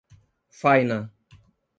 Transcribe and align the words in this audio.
Faina 0.59 0.97